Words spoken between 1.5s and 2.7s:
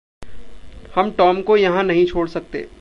को यहाँ नहीं छोड़ सकते।